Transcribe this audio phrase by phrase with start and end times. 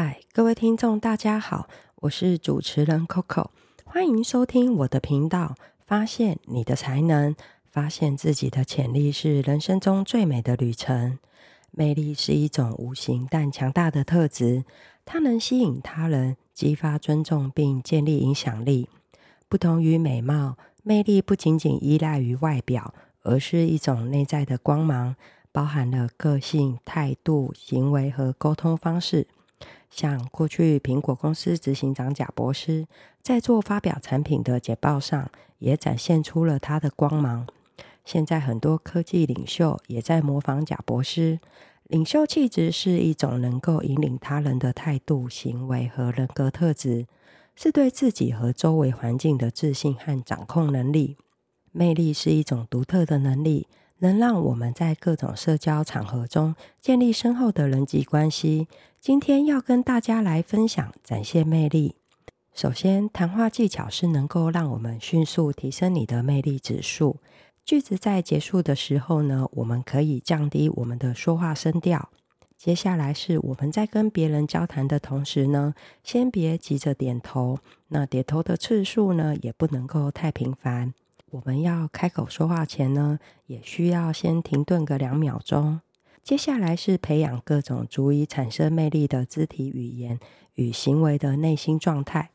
[0.00, 1.68] 嗨，各位听众，大家好，
[2.02, 3.48] 我是主持人 Coco，
[3.84, 5.56] 欢迎收听我的频道。
[5.84, 7.34] 发现你的才能，
[7.68, 11.18] 发现自己的潜力，是人生中最美的旅程。
[11.72, 14.64] 魅力是一种无形但强大的特质，
[15.04, 18.88] 它能吸引他人，激发尊重，并建立影响力。
[19.48, 22.94] 不同于美貌，魅力不仅仅依赖于外表，
[23.24, 25.16] 而是一种内在的光芒，
[25.50, 29.26] 包含了个性、态度、行为和沟通方式。
[29.90, 32.86] 像过去苹果公司执行长贾伯斯
[33.22, 37.46] 在做发表产品的简报上，也展现出了他的光芒。
[38.04, 41.38] 现在很多科技领袖也在模仿贾伯斯。
[41.84, 47.06] 领袖气质是一种能够引领他人的态度、行为和人格特质，
[47.56, 51.16] 是对自己和周围环境的自信和掌控能力。
[51.72, 53.66] 魅力是一种独特的能力。
[53.98, 58.68] 能让我们在各种社交场合中建立深厚的人际关系。
[59.00, 61.96] 今天要跟大家来分享展现魅力。
[62.52, 67.18] 首先，谈话技巧是能够让我们迅速提升你的魅力指数。
[67.64, 72.08] 句子在结束的时候呢，我们可以降低我们的说话声调。
[72.56, 77.58] 接下来是我们在跟别人交谈的同时呢，先别急着点头。
[77.88, 80.92] 那点头的次数呢，也不能够太频繁。
[81.30, 85.80] 我们要开口说话前呢，也需要先停顿个两秒钟。
[86.22, 90.18] 接下来是培养各种足以产生魅力的肢体语言
[90.54, 92.30] 与行为的内心状态，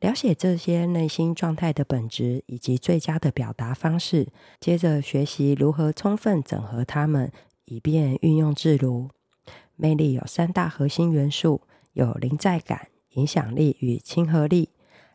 [0.00, 4.28] 了解这些内心状态的本质以及最佳的表达方式。
[4.58, 7.30] 接着学习如何充分整合它们，
[7.66, 9.08] 以便运用自如。
[9.76, 11.62] 魅力有三大核心元素：
[11.92, 14.70] 有临在感、影响力与亲和力。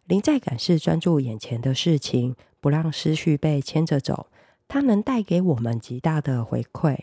[0.06, 2.36] 临在感是专注眼前的事情。
[2.60, 4.28] 不让思绪被牵着走，
[4.68, 7.00] 它能带给我们极大的回馈。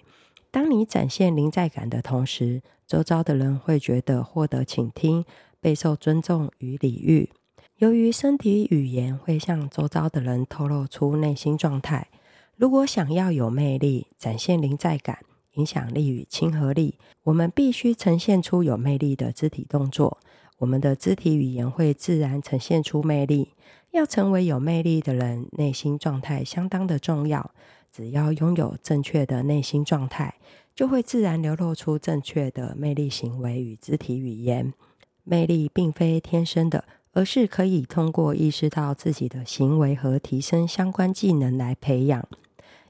[0.51, 5.25] 当你展现临在感的同时，周遭的人会觉得获得倾听、
[5.61, 7.31] 备受尊重与礼遇。
[7.79, 12.09] 由于身体语言会向周遭的人透露出内心状态，
[12.57, 15.19] 如果想要有魅力、展现临在感、
[15.55, 20.19] 影响力与亲和力，我们必须呈现出有魅力的肢体动作。
[20.59, 23.55] 我们的肢体语言会自然呈现出魅力。
[23.95, 27.53] 要成为有魅力的人，内心状态相当的重要。
[27.93, 30.35] 只要拥有正确的内心状态，
[30.75, 34.75] 就会自然流露出正确的魅力行为与肢体语言。
[35.23, 42.27] 魅力并非天生的，而是可以通过意识到自己的行为和提升相关技能来培养。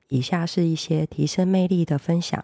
[0.08, 2.42] 以下是一些提升魅力的分享：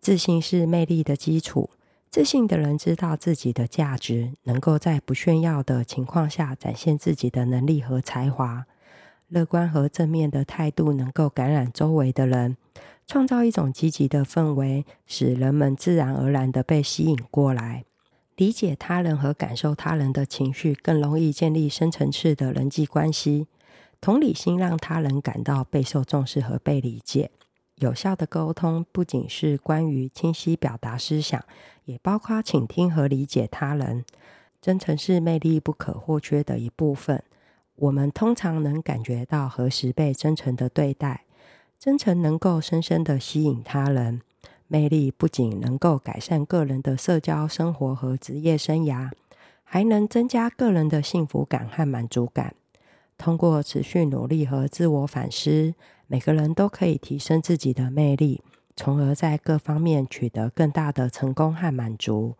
[0.00, 1.68] 自信是魅力的基础。
[2.10, 8.64] 自信的人知道自己的价值，能够在不炫耀的情况下展现自己的能力和才华。
[9.28, 12.56] 乐观和正面的态度能够感染周围的人，
[13.06, 17.84] 创造一种积极的氛围，使人们自然而然地被吸引过来。
[18.36, 23.48] 理解他人和感受他人的情绪，更容易建立深层次的人际关系。
[24.00, 27.30] 同理心让他人感到备受重视和被理解。
[27.76, 31.44] 有效的沟通不仅是关于清晰表达思想，
[31.84, 34.04] 也包括倾听和理解他人。
[34.62, 37.22] 真诚是魅力不可或缺的一部分。
[37.76, 41.24] 我们通常能感觉到何时被真诚的对待。
[41.78, 44.22] 真诚能够深深的吸引他人。
[44.68, 49.10] 魅力不仅能够改善个人的社交生活和职业生涯，
[49.62, 52.54] 还能增加个人的幸福感和满足感。
[53.18, 55.74] 通过持续努力和自我反思，
[56.06, 58.42] 每个人都可以提升自己的魅力，
[58.76, 62.36] 从而在各方面取得更大的成功和满足。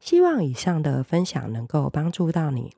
[0.00, 2.72] 希望以上的分享能够帮助到你。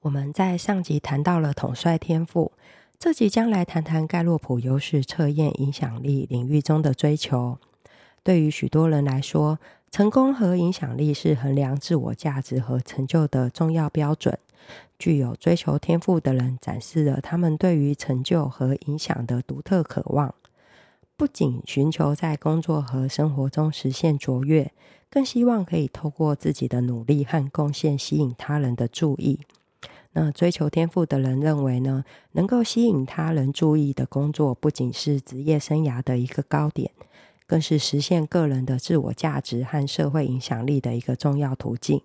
[0.00, 2.52] 我们在上集谈到了统帅天赋，
[2.98, 7.58] 这集将来谈谈盖洛普优势测验影响力领域中的追求。
[8.22, 9.58] 对于许多人来说，
[9.90, 14.38] 成功和影响力是衡量自我价值和成就的重要标准。
[14.98, 20.34] 具有追求天赋的人展示了他们对于成就和影响的独特渴望，
[21.16, 24.72] 不仅寻求在工作和生活中实现卓越，
[25.10, 29.40] 更希望可以透过自己的努力和贡献吸引他人的注意。
[30.12, 32.02] 那追求天赋的人认为呢，
[32.32, 36.90] 能够吸引他人注意的工作，不仅是职业生涯的一个高点，
[37.46, 42.00] 更是实现个人的自我价值和社会影响力的一个重要途径。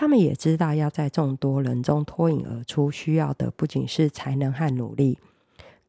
[0.00, 5.18] 他们也知道，要在众多人中脱颖而出，需要的不仅是才能和努力，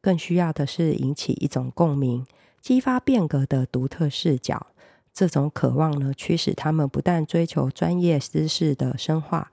[0.02, 2.26] 更需要的是引起一种共鸣，
[2.60, 4.66] 激发变革的独特视角。
[5.14, 9.50] 这种渴望呢，驱使他们不但追求专业知识的深化，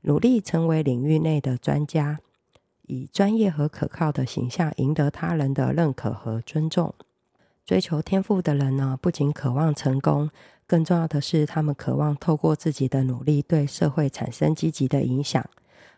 [0.00, 2.18] 努力成为领域内的专家，
[2.88, 6.92] 以专业和可靠的形象赢得他人的认可和尊重。
[7.64, 10.30] 追求天赋的人呢，不仅渴望成功。
[10.70, 15.44] 更重要的是，他们渴望透过自己的努力对社会产生积极的影响。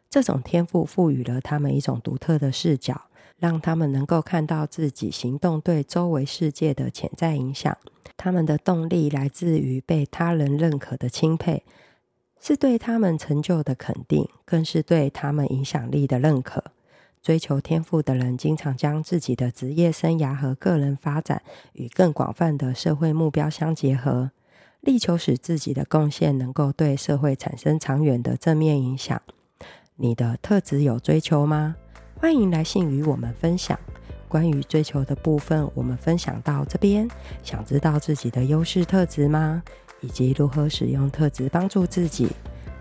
[0.08, 3.02] 这种天赋赋予了他们一种独特的视角，
[3.36, 7.76] 让他们能够看到自己行动对周围世界的潜在影响。
[8.16, 11.62] 他们的动力来自于被他人认可的钦佩，
[12.40, 16.64] 是对他们成就的肯定，更是对他们影响力的认可。
[17.20, 21.42] 追求天赋的人，经常将自己的职业生涯和个人发展
[21.74, 24.30] 与更广泛的社会目标相结合。
[24.82, 29.20] 力求使自己的贡献能够对社会产生长远的正面影响。
[29.94, 31.76] 你的特质有追求吗？
[32.18, 33.78] 欢迎来信与我们分享。
[34.26, 37.08] 关于追求的部分，我们分享到这边。
[37.44, 39.62] 想知道自己的优势特质吗？
[40.00, 42.26] 以及如何使用特质帮助自己？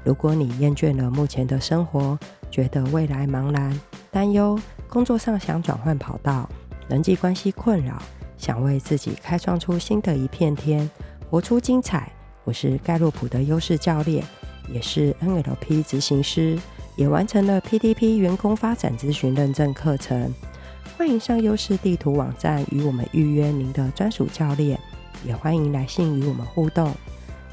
[0.04, 2.18] 如果你厌倦了目前的生活，
[2.50, 4.60] 觉得未来茫然、担忧，
[4.90, 6.50] 工作上想转换跑道，
[6.88, 8.02] 人际关系困扰，
[8.38, 10.90] 想为自己开创出新的一片天。
[11.32, 12.12] 活出精彩！
[12.44, 14.22] 我是盖洛普的优势教练，
[14.68, 16.60] 也是 NLP 执行师，
[16.98, 20.30] 也完成了 PDP 员工发展咨询认证课程。
[20.98, 24.78] 欢迎上优势地图网站与我们预约您的专属教练，
[25.26, 26.94] 也欢迎来信与我们互动。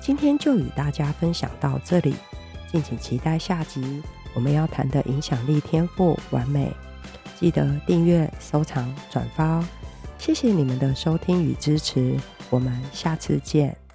[0.01, 2.17] 今天就与大家分享到这里，
[2.73, 4.03] 敬请期待下集
[4.35, 6.73] 我们要谈的影响力天赋完美。
[7.39, 9.65] 记得订阅、收藏、转发哦！
[10.19, 12.17] 谢谢你们的收听与支持。
[12.51, 13.88] 我们下次见。